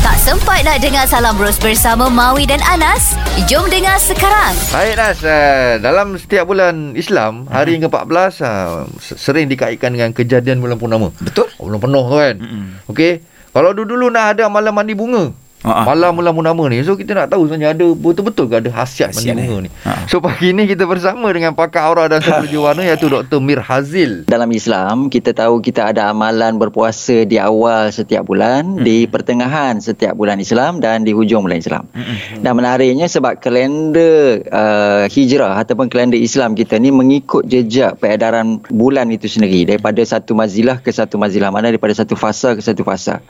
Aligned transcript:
Tak 0.00 0.16
sempat 0.16 0.64
nak 0.64 0.80
dengar 0.80 1.04
Salam 1.04 1.36
Bros 1.36 1.60
bersama 1.60 2.08
Maui 2.08 2.48
dan 2.48 2.56
Anas? 2.64 3.12
Jom 3.44 3.68
dengar 3.68 4.00
sekarang. 4.00 4.56
Baik 4.72 4.96
Nas, 4.96 5.20
uh, 5.20 5.76
dalam 5.76 6.16
setiap 6.16 6.48
bulan 6.48 6.96
Islam, 6.96 7.44
hari 7.52 7.76
yang 7.76 7.84
ke-14 7.84 8.40
uh, 8.40 8.88
sering 8.96 9.52
dikaitkan 9.52 9.92
dengan 9.92 10.16
kejadian 10.16 10.64
bulan 10.64 10.80
purnama. 10.80 11.12
Betul. 11.20 11.52
Oh, 11.60 11.68
bulan 11.68 11.84
penuh 11.84 12.04
tu 12.08 12.16
kan. 12.16 12.36
Mm-mm. 12.40 12.64
Okey. 12.88 13.20
Kalau 13.52 13.76
dulu-dulu 13.76 14.08
nak 14.08 14.40
ada 14.40 14.48
malam 14.48 14.72
mandi 14.72 14.96
bunga. 14.96 15.36
Ha. 15.60 15.84
Malam 15.84 16.16
bulan 16.16 16.32
purnama 16.32 16.64
ni. 16.72 16.80
So 16.80 16.96
kita 16.96 17.12
nak 17.12 17.28
tahu 17.30 17.44
sebenarnya 17.44 17.76
ada 17.76 17.86
betul-betul 17.92 18.48
ke 18.48 18.54
ada 18.64 18.70
khasiat, 18.72 19.12
Khasiat, 19.12 19.36
mandi 19.36 19.44
bunga 19.44 19.56
eh? 19.56 19.62
ni. 19.66 19.70
Ha. 19.84 19.92
So 20.08 20.24
pagi 20.24 20.56
ni 20.56 20.64
kita 20.64 20.88
bersama 20.88 21.28
dengan 21.36 21.52
pakar 21.52 21.92
aura 21.92 22.08
dan 22.08 22.24
sosiologi 22.24 22.56
warna 22.56 22.82
iaitu 22.82 23.12
Dr. 23.12 23.44
Mir 23.44 23.60
Hazil. 23.60 24.24
Dalam 24.24 24.48
Islam, 24.50 25.12
kita 25.12 25.36
tahu 25.36 25.60
kita 25.60 25.92
ada 25.92 26.08
amalan 26.08 26.56
berpuasa 26.56 27.28
di 27.28 27.36
awal 27.36 27.92
setiap 27.92 28.24
bulan, 28.24 28.80
Hmm. 28.80 28.84
di 28.86 29.04
pertengahan 29.04 29.76
setiap 29.80 30.16
bulan 30.16 30.40
Islam 30.40 30.80
dan 30.80 31.04
di 31.04 31.12
hujung 31.12 31.44
bulan 31.44 31.60
Islam. 31.60 31.84
Mm-mm. 31.92 32.40
Dan 32.40 32.52
menariknya 32.56 33.04
sebab 33.04 33.40
kalender 33.40 34.40
uh, 34.48 35.04
hijrah 35.10 35.60
ataupun 35.60 35.92
kalender 35.92 36.16
Islam 36.16 36.56
kita 36.56 36.80
ni 36.80 36.88
mengikut 36.88 37.44
jejak 37.44 38.00
peredaran 38.00 38.64
bulan 38.72 39.12
itu 39.12 39.28
sendiri 39.28 39.68
daripada 39.68 40.00
satu 40.00 40.32
mazilah 40.32 40.80
ke 40.80 40.88
satu 40.88 41.20
mazilah 41.20 41.52
mana 41.52 41.68
daripada 41.68 41.92
satu 41.92 42.16
fasa 42.16 42.56
ke 42.56 42.62
satu 42.64 42.80
fasa. 42.80 43.20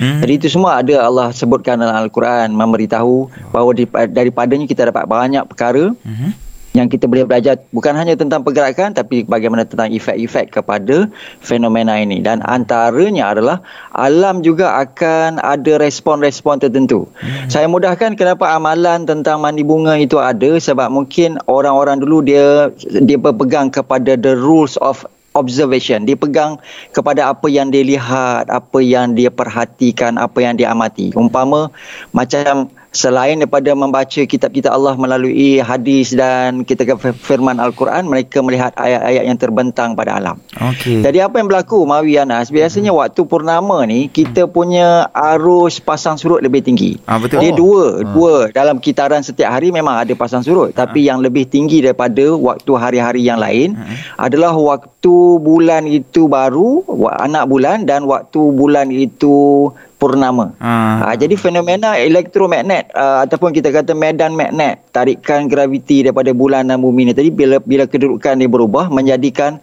Hmm. 0.00 0.24
Jadi 0.24 0.32
itu 0.40 0.48
semua 0.48 0.80
ada 0.80 1.04
Allah 1.04 1.28
sebutkan 1.30 1.73
dalam 1.76 1.96
Al-Quran 1.96 2.52
memberitahu 2.52 3.30
bahawa 3.50 3.70
daripa- 3.74 4.10
daripadanya 4.10 4.66
kita 4.66 4.90
dapat 4.90 5.04
banyak 5.06 5.44
perkara 5.46 5.94
Mhm. 5.94 6.30
yang 6.74 6.90
kita 6.90 7.06
boleh 7.06 7.22
belajar 7.22 7.54
bukan 7.70 7.94
hanya 7.94 8.18
tentang 8.18 8.42
pergerakan 8.42 8.90
tapi 8.90 9.22
bagaimana 9.22 9.62
tentang 9.62 9.94
efek-efek 9.94 10.50
kepada 10.50 11.06
fenomena 11.38 12.02
ini 12.02 12.18
dan 12.18 12.42
antaranya 12.42 13.30
adalah 13.30 13.62
alam 13.94 14.42
juga 14.42 14.74
akan 14.82 15.38
ada 15.38 15.78
respon-respon 15.78 16.58
tertentu. 16.58 17.06
Hmm. 17.22 17.46
Saya 17.46 17.70
mudahkan 17.70 18.18
kenapa 18.18 18.50
amalan 18.50 19.06
tentang 19.06 19.38
mandi 19.38 19.62
bunga 19.62 19.94
itu 19.94 20.18
ada 20.18 20.58
sebab 20.58 20.90
mungkin 20.90 21.38
orang-orang 21.46 22.02
dulu 22.02 22.26
dia 22.26 22.74
dia 23.06 23.22
berpegang 23.22 23.70
kepada 23.70 24.18
the 24.18 24.34
rules 24.34 24.74
of 24.82 25.06
observation. 25.34 26.06
Dia 26.06 26.14
pegang 26.14 26.56
kepada 26.94 27.34
apa 27.34 27.50
yang 27.50 27.68
dia 27.74 27.82
lihat 27.82 28.48
apa 28.48 28.78
yang 28.80 29.12
dia 29.18 29.28
perhatikan 29.28 30.16
apa 30.16 30.38
yang 30.40 30.54
dia 30.54 30.70
amati. 30.70 31.10
Umpama 31.18 31.68
macam 32.14 32.70
selain 32.94 33.42
daripada 33.42 33.74
membaca 33.74 34.22
kitab-kitab 34.22 34.70
Allah 34.70 34.94
melalui 34.94 35.58
hadis 35.58 36.14
dan 36.14 36.62
kita 36.62 36.86
firman 37.18 37.58
Al-Quran 37.58 38.06
mereka 38.06 38.38
melihat 38.40 38.70
ayat-ayat 38.78 39.26
yang 39.26 39.36
terbentang 39.36 39.98
pada 39.98 40.22
alam. 40.22 40.38
Okey. 40.54 41.02
jadi 41.02 41.26
apa 41.26 41.42
yang 41.42 41.50
berlaku 41.50 41.82
Mawi 41.82 42.22
Anas? 42.22 42.54
Biasanya 42.54 42.94
waktu 42.94 43.26
purnama 43.26 43.82
ni 43.84 44.06
kita 44.06 44.46
punya 44.46 45.10
arus 45.34 45.82
pasang 45.82 46.14
surut 46.14 46.38
lebih 46.38 46.62
tinggi. 46.62 46.96
Ah 47.10 47.18
betul. 47.18 47.42
dia 47.42 47.50
Oh. 47.50 47.58
dua, 47.58 47.84
dua. 48.06 48.34
Dalam 48.54 48.78
kitaran 48.78 49.26
setiap 49.26 49.50
hari 49.50 49.74
memang 49.74 50.06
ada 50.06 50.14
pasang 50.14 50.46
surut, 50.46 50.70
tapi 50.70 51.02
yang 51.02 51.18
lebih 51.18 51.50
tinggi 51.50 51.82
daripada 51.82 52.30
waktu 52.38 52.70
hari-hari 52.78 53.26
yang 53.26 53.42
lain 53.42 53.74
adalah 54.14 54.54
waktu 54.54 55.42
bulan 55.42 55.90
itu 55.90 56.30
baru, 56.30 56.86
anak 57.18 57.50
bulan 57.50 57.82
dan 57.90 58.06
waktu 58.06 58.40
bulan 58.54 58.94
itu 58.94 59.68
purnama. 60.04 60.52
Ah. 60.60 61.00
Ha, 61.00 61.16
jadi 61.16 61.32
fenomena 61.40 61.96
elektromagnet 61.96 62.92
uh, 62.92 63.24
ataupun 63.24 63.56
kita 63.56 63.72
kata 63.72 63.96
medan 63.96 64.36
magnet 64.36 64.84
tarikan 64.92 65.48
graviti 65.48 66.04
daripada 66.04 66.36
bulan 66.36 66.68
dan 66.68 66.84
bumi 66.84 67.08
ni 67.08 67.12
tadi 67.16 67.32
bila 67.32 67.56
bila 67.64 67.88
kedudukan 67.88 68.36
dia 68.36 68.50
berubah 68.52 68.92
menjadikan 68.92 69.56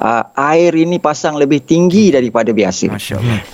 uh, 0.00 0.24
air 0.52 0.74
ini 0.74 0.98
pasang 0.98 1.38
lebih 1.38 1.62
tinggi 1.62 2.10
daripada 2.10 2.50
biasa. 2.50 2.94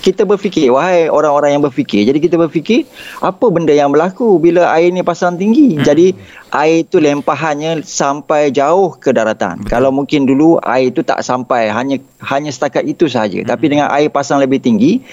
Kita 0.01 0.25
berfikir 0.25 0.71
wahai 0.73 1.11
orang-orang 1.11 1.59
yang 1.59 1.63
berfikir. 1.63 2.07
Jadi 2.07 2.19
kita 2.23 2.35
berfikir 2.39 2.87
apa 3.21 3.45
benda 3.51 3.75
yang 3.75 3.93
berlaku 3.93 4.39
bila 4.41 4.71
air 4.73 4.89
ni 4.89 5.05
pasang 5.05 5.37
tinggi. 5.37 5.77
Hmm. 5.77 5.85
Jadi 5.85 6.07
air 6.51 6.83
itu 6.83 6.99
lempahannya 6.99 7.85
sampai 7.85 8.51
jauh 8.51 8.97
ke 8.97 9.13
daratan. 9.15 9.63
Betul. 9.63 9.71
Kalau 9.71 9.89
mungkin 9.93 10.27
dulu 10.27 10.57
air 10.63 10.91
itu 10.91 11.03
tak 11.05 11.23
sampai 11.23 11.71
hanya 11.71 11.99
hanya 12.23 12.51
setakat 12.51 12.87
itu 12.87 13.07
sahaja. 13.07 13.43
Hmm. 13.43 13.49
Tapi 13.49 13.65
dengan 13.71 13.87
air 13.91 14.09
pasang 14.09 14.39
lebih 14.39 14.59
tinggi, 14.63 15.03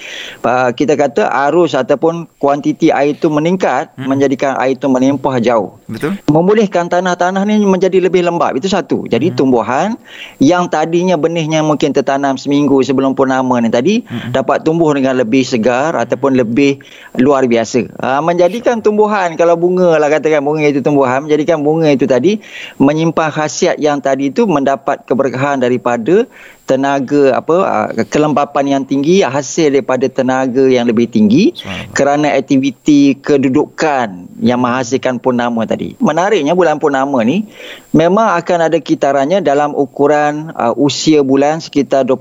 uh, 0.43 0.71
kita 0.73 0.95
kata 0.95 1.27
arus 1.49 1.75
ataupun 1.75 2.27
kuantiti 2.39 2.89
air 2.89 3.13
itu 3.15 3.27
meningkat 3.27 3.91
Hmm. 3.99 4.15
menjadikan 4.15 4.55
air 4.55 4.79
itu 4.79 4.87
melimpah 4.87 5.35
jauh 5.43 5.75
Betul? 5.91 6.15
membolehkan 6.31 6.87
tanah-tanah 6.87 7.43
ni 7.43 7.59
menjadi 7.67 7.99
lebih 7.99 8.23
lembap. 8.23 8.55
Itu 8.55 8.71
satu. 8.71 9.03
Jadi 9.11 9.31
hmm. 9.31 9.35
tumbuhan 9.35 9.99
yang 10.39 10.71
tadinya 10.71 11.18
benihnya 11.19 11.61
mungkin 11.61 11.91
tertanam 11.91 12.39
seminggu 12.39 12.79
sebelum 12.81 13.13
purnama 13.13 13.59
ni 13.59 13.69
tadi 13.69 14.01
hmm. 14.01 14.31
dapat 14.31 14.63
tumbuh 14.63 14.89
dengan 14.95 15.19
lebih 15.19 15.43
segar 15.43 15.93
ataupun 15.93 16.39
lebih 16.39 16.79
luar 17.19 17.45
biasa. 17.45 17.91
Ha, 17.99 18.23
menjadikan 18.23 18.79
tumbuhan 18.79 19.35
kalau 19.35 19.59
bunga 19.59 19.99
lah 19.99 20.07
katakan 20.07 20.41
bunga 20.41 20.65
itu 20.65 20.79
tumbuhan 20.79 21.27
menjadikan 21.27 21.61
bunga 21.61 21.91
itu 21.91 22.07
tadi 22.07 22.39
menyimpan 22.79 23.29
khasiat 23.29 23.77
yang 23.77 23.99
tadi 23.99 24.31
itu 24.31 24.47
mendapat 24.47 25.03
keberkahan 25.03 25.59
daripada 25.59 26.25
tenaga 26.69 27.33
apa 27.33 27.55
ah, 27.65 27.89
kelembapan 28.05 28.77
yang 28.77 28.83
tinggi 28.85 29.25
hasil 29.25 29.73
daripada 29.73 30.05
tenaga 30.05 30.69
yang 30.69 30.85
lebih 30.85 31.09
tinggi 31.09 31.57
Subhanallah. 31.57 31.89
kerana 31.97 32.27
aktiviti 32.37 33.17
kedudukan 33.17 34.29
yang 34.37 34.61
menghasilkan 34.61 35.17
purnama 35.17 35.65
tadi. 35.65 35.97
Menariknya 35.97 36.53
bulan 36.53 36.77
purnama 36.77 37.25
ni 37.25 37.49
memang 37.89 38.37
akan 38.37 38.69
ada 38.69 38.77
kitarannya 38.77 39.41
dalam 39.41 39.73
ukuran 39.73 40.53
uh, 40.53 40.77
usia 40.77 41.25
bulan 41.25 41.57
sekitar 41.57 42.05
28 42.05 42.13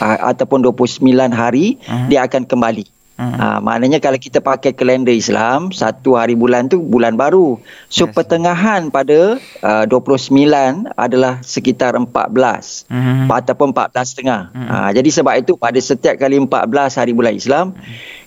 uh, 0.00 0.18
ataupun 0.24 0.64
29 0.64 1.04
hari 1.30 1.76
Mhm. 1.84 2.08
dia 2.08 2.24
akan 2.24 2.48
kembali. 2.48 2.97
Mhm. 3.18 3.34
Ha, 3.34 3.58
maknanya 3.58 3.98
kalau 3.98 4.14
kita 4.14 4.38
pakai 4.38 4.70
kalender 4.70 5.10
Islam, 5.10 5.74
satu 5.74 6.14
hari 6.14 6.38
bulan 6.38 6.70
tu 6.70 6.78
bulan 6.78 7.18
baru. 7.18 7.58
So 7.90 8.06
Yes. 8.06 8.14
pertengahan 8.14 8.94
pada 8.94 9.42
uh, 9.42 9.84
29 9.90 10.86
adalah 10.94 11.42
sekitar 11.42 11.98
14 11.98 12.86
Mhm. 12.86 13.26
ataupun 13.26 13.74
14 13.74 14.14
setengah. 14.14 14.54
Hmm. 14.54 14.68
Ha, 14.70 14.76
jadi 14.94 15.10
sebab 15.10 15.34
itu 15.34 15.58
pada 15.58 15.82
setiap 15.82 16.14
kali 16.14 16.38
14 16.38 16.94
hari 16.94 17.10
bulan 17.10 17.34
Islam 17.34 17.74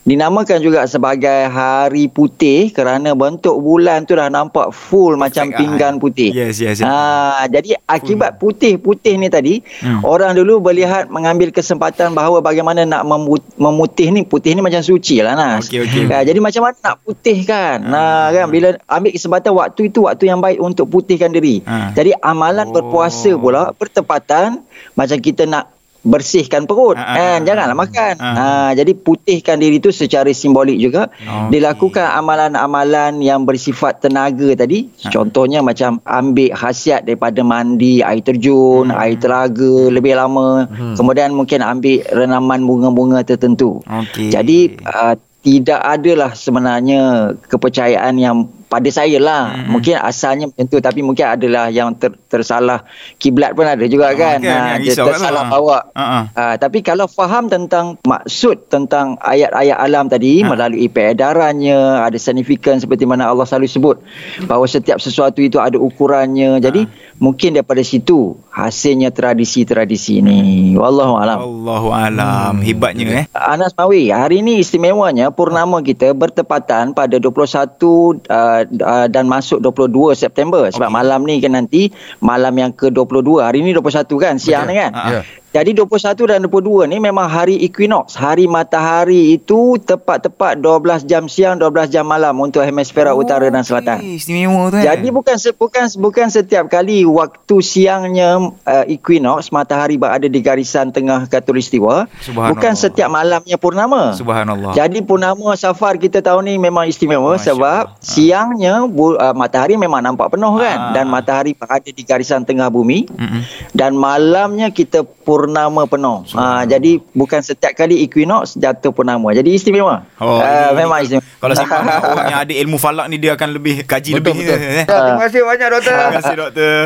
dinamakan 0.03 0.57
juga 0.59 0.81
sebagai 0.83 1.45
hari 1.45 2.05
putih 2.05 2.69
kerana 2.69 3.13
bentuk 3.13 3.53
bulan 3.55 4.01
tu 4.01 4.13
dah 4.13 4.27
nampak 4.27 4.69
full 4.71 5.13
macam 5.13 5.45
ah. 5.45 5.53
pinggan 5.53 5.97
putih. 5.97 6.33
Yes, 6.33 6.57
yes, 6.57 6.81
yes. 6.81 6.83
Ha, 6.83 7.45
jadi 7.45 7.77
akibat 7.83 8.35
putih-putih 8.35 9.15
ni 9.15 9.27
tadi 9.27 9.61
Hmm. 9.79 10.01
orang 10.01 10.33
dulu 10.33 10.57
melihat 10.59 11.05
mengambil 11.07 11.49
kesempatan 11.49 12.11
bahawa 12.11 12.39
bagaimana 12.39 12.81
nak 12.81 13.03
memu- 13.03 13.53
memutih 13.55 14.09
ni 14.09 14.21
putih 14.23 14.51
ni 14.51 14.59
macam 14.59 14.81
suci 14.81 15.19
lah 15.19 15.33
Nas. 15.33 15.65
Okey, 15.65 15.81
okey. 15.81 16.03
Ha, 16.07 16.21
jadi 16.23 16.39
macam 16.39 16.61
mana 16.63 16.75
nak 16.77 16.95
putihkan? 17.01 17.77
Nah 17.79 18.29
kan 18.31 18.45
bila 18.47 18.67
ambil 18.85 19.11
kesempatan 19.11 19.51
waktu 19.53 19.81
itu 19.87 20.03
waktu 20.03 20.23
yang 20.25 20.39
baik 20.39 20.57
untuk 20.57 20.87
putihkan 20.87 21.29
diri. 21.29 21.61
Ha. 21.61 21.93
Jadi 21.93 22.17
amalan 22.17 22.67
Oh. 22.67 22.73
berpuasa 22.73 23.31
pula 23.33 23.69
bertepatan 23.71 24.65
macam 24.91 25.17
kita 25.17 25.45
nak 25.45 25.69
bersihkan 26.03 26.65
perut 26.65 26.93
Ha, 26.93 27.05
ha, 27.05 27.25
ha. 27.31 27.37
janganlah 27.39 27.77
makan 27.77 28.13
Ha. 28.17 28.29
ha. 28.31 28.47
jadi 28.73 28.91
putihkan 28.91 29.55
diri 29.55 29.77
tu 29.77 29.89
secara 29.89 30.27
simbolik 30.31 30.75
juga 30.75 31.13
Okey. 31.13 31.53
dilakukan 31.53 32.07
amalan-amalan 32.11 33.19
yang 33.19 33.43
bersifat 33.43 34.01
tenaga 34.01 34.53
tadi 34.55 34.89
Ha. 34.99 35.09
contohnya 35.09 35.61
macam 35.61 36.01
ambil 36.01 36.51
khasiat 36.51 37.05
daripada 37.05 37.41
mandi 37.41 38.01
air 38.01 38.19
terjun 38.19 38.89
Hmm. 38.89 38.97
air 38.97 39.15
telaga 39.15 39.53
lebih 39.89 40.13
lama 40.13 40.65
kemudian 40.95 41.31
mungkin 41.31 41.61
ambil 41.61 42.01
renaman 42.07 42.61
bunga-bunga 42.61 43.21
tertentu 43.21 43.79
Okey. 43.83 44.29
jadi 44.29 44.59
uh, 44.83 45.13
tidak 45.41 45.81
adalah 45.81 46.31
sebenarnya 46.31 47.01
kepercayaan 47.43 48.13
yang 48.15 48.37
pada 48.65 48.87
saya 48.87 49.19
lah 49.19 49.51
Hmm. 49.51 49.67
mungkin 49.69 49.99
asalnya 49.99 50.47
macam 50.47 50.63
tu 50.63 50.79
tapi 50.79 51.01
mungkin 51.01 51.27
adalah 51.27 51.67
yang 51.67 51.91
ter, 51.91 52.15
tersalah 52.25 52.87
kiblat 53.17 53.51
pun 53.51 53.65
ada 53.65 53.83
juga 53.83 54.07
Ah, 54.07 54.15
kan 54.15 54.37
ha, 54.39 54.47
yang 54.47 54.61
dia 54.79 54.95
risau 54.95 55.03
kan 55.03 55.17
tersalah 55.17 55.43
lah. 55.43 55.51
bawa 55.51 55.77
Ha, 55.91 56.03
ha. 56.05 56.19
Ha, 56.31 56.43
tapi 56.55 56.79
kalau 56.79 57.03
faham 57.03 57.45
tentang 57.45 57.99
maksud 58.01 58.69
tentang 58.69 59.19
ayat-ayat 59.19 59.75
alam 59.75 60.07
tadi 60.07 60.39
Ha. 60.39 60.47
melalui 60.47 60.87
peredarannya 60.87 61.75
ada 61.99 62.15
signifikan 62.15 62.77
seperti 62.77 63.03
mana 63.03 63.27
Allah 63.27 63.43
selalu 63.43 63.67
sebut 63.67 63.97
bahawa 64.41 64.63
setiap 64.65 64.97
sesuatu 64.97 65.39
itu 65.39 65.57
ada 65.57 65.75
ukurannya 65.75 66.59
jadi 66.59 66.87
mungkin 67.21 67.53
daripada 67.53 67.85
situ 67.85 68.33
hasilnya 68.49 69.13
tradisi-tradisi 69.13 70.25
ini 70.25 70.73
wallahu 70.73 71.21
alam 71.21 71.37
Allahu 71.61 71.89
alam. 71.93 72.53
Hebatnya 72.65 73.05
eh. 73.21 73.25
Anas 73.37 73.77
Mawi, 73.77 74.09
hari 74.09 74.41
ini 74.41 74.57
istimewanya 74.59 75.29
purnama 75.29 75.85
kita 75.85 76.17
bertepatan 76.17 76.97
pada 76.97 77.21
21 77.21 77.29
uh, 77.29 78.11
uh, 78.25 79.07
dan 79.07 79.25
masuk 79.29 79.61
22 79.61 80.17
September 80.17 80.65
sebab 80.73 80.89
Okey. 80.89 80.97
malam 80.97 81.19
ni 81.23 81.37
kan 81.37 81.53
nanti 81.53 81.93
malam 82.17 82.57
yang 82.57 82.71
ke-22. 82.73 83.45
Hari 83.45 83.59
ni 83.61 83.71
21 83.77 84.09
kan 84.17 84.35
siang 84.41 84.65
Betul. 84.65 84.73
ni 84.73 84.81
kan. 84.81 84.91
Ha, 84.91 85.01
ha. 85.01 85.11
Ya. 85.13 85.21
Jadi 85.51 85.75
21 85.75 86.31
dan 86.31 86.39
22 86.47 86.87
ni 86.87 87.03
memang 87.03 87.27
hari 87.27 87.59
equinox. 87.67 88.15
Hari 88.15 88.47
matahari 88.47 89.35
itu 89.35 89.75
tepat-tepat 89.83 90.63
12 90.63 91.03
jam 91.03 91.27
siang, 91.27 91.59
12 91.59 91.91
jam 91.91 92.07
malam 92.07 92.39
untuk 92.39 92.63
hemisfera 92.63 93.11
utara 93.11 93.51
dan 93.51 93.59
selatan. 93.59 93.99
Istimewa 93.99 94.71
tu 94.71 94.79
eh. 94.79 94.87
Jadi 94.87 95.11
bukan 95.11 95.35
bukan 95.59 95.85
bukan 95.99 96.27
setiap 96.31 96.71
kali 96.71 97.03
waktu 97.03 97.59
siangnya 97.59 98.39
uh, 98.63 98.85
equinox 98.87 99.51
matahari 99.51 99.99
berada 99.99 100.23
di 100.23 100.39
garisan 100.39 100.95
tengah 100.95 101.27
khatulistiwa, 101.27 102.07
bukan 102.31 102.71
setiap 102.71 103.11
malamnya 103.11 103.59
purnama. 103.59 104.15
Subhanallah. 104.15 104.71
Jadi 104.71 105.03
purnama 105.03 105.51
safar 105.59 105.99
kita 105.99 106.23
tahun 106.23 106.47
ni 106.47 106.55
memang 106.63 106.87
istimewa 106.87 107.35
Masya 107.35 107.51
sebab 107.51 107.83
Allah. 107.91 107.99
siangnya 107.99 108.87
bu, 108.87 109.19
uh, 109.19 109.35
matahari 109.35 109.75
memang 109.75 109.99
nampak 109.99 110.31
penuh 110.31 110.55
kan 110.55 110.95
dan 110.95 111.11
matahari 111.11 111.51
berada 111.51 111.91
di 111.91 112.03
garisan 112.07 112.47
tengah 112.47 112.71
bumi 112.71 113.11
Mm-mm. 113.11 113.43
dan 113.75 113.99
malamnya 113.99 114.71
kita 114.71 115.03
purnama 115.41 115.81
penuh. 115.83 116.21
Ah 116.31 116.61
jadi 116.63 117.01
bukan 117.11 117.41
setiap 117.41 117.73
kali 117.73 118.01
equinox 118.01 118.53
jatuh 118.53 118.89
purnama. 118.89 119.33
Jadi 119.33 119.51
istimewa. 119.51 120.05
Oh, 120.15 120.37
Ah, 120.37 120.69
ini- 120.69 120.77
memang 120.77 120.97
ini 120.99 121.05
istimewa. 121.09 121.25
Kalau 121.39 121.53
simpan 121.59 121.81
orang 121.81 122.27
yang 122.27 122.39
ada 122.39 122.53
ilmu 122.55 122.77
falak 122.77 123.05
ni 123.07 123.17
dia 123.17 123.33
akan 123.33 123.49
lebih 123.51 123.81
kaji 123.83 124.13
Betul, 124.13 124.37
lebih 124.37 124.45
betul. 124.45 124.59
eh. 124.61 124.85
Terima 124.85 125.17
kasih 125.19 125.41
banyak 125.41 125.67
doktor. 125.71 125.91
Terima 125.91 126.13
kasih 126.15 126.35
doktor. 126.37 126.77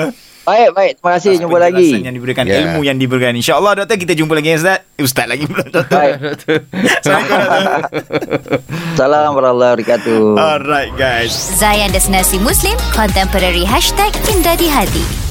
Baik, 0.46 0.70
baik. 0.72 0.92
Terima 0.96 1.12
kasih. 1.12 1.32
Atas 1.32 1.42
Jumpa 1.42 1.58
lagi. 1.60 1.90
yang 2.00 2.14
diberikan, 2.14 2.46
Ya. 2.46 2.56
ilmu 2.62 2.80
yang 2.82 2.96
diberikan. 2.96 3.34
InsyaAllah 3.34 3.74
doktor 3.76 3.98
kita 3.98 4.14
jumpa 4.14 4.38
lagi 4.38 4.54
Ustaz. 4.54 4.86
Ustaz 4.96 5.26
lagi 5.26 5.44
pula 5.44 5.66
doktor. 5.66 5.90
Baik. 5.90 6.14
Assalamualaikum 7.02 7.40
doktor. 7.42 8.60
Salam 8.94 9.34
warahmatullahi 9.34 9.72
wabarakatuh. 9.74 10.22
Alright 10.38 10.94
guys. 10.96 11.34
Zayan 11.34 11.90
Destinasi 11.90 12.38
Muslim 12.38 12.78
Contemporary 12.94 13.66
Hashtag 13.66 14.14
Indah 14.30 14.54
di 14.54 14.70
Hati 14.70 15.25